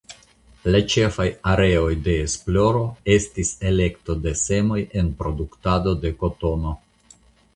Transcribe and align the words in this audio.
La 0.75 0.79
ĉefaj 0.93 1.25
areoj 1.51 1.89
de 2.07 2.13
esploro 2.21 2.81
estis 3.15 3.51
elekto 3.73 4.15
de 4.25 4.33
semoj 4.43 4.81
en 5.03 5.11
produktado 5.21 5.97
de 6.07 6.13
kotono. 6.25 6.73